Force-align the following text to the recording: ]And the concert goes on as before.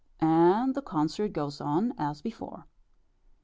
]And 0.19 0.73
the 0.73 0.81
concert 0.81 1.31
goes 1.31 1.61
on 1.61 1.93
as 1.95 2.23
before. 2.23 2.65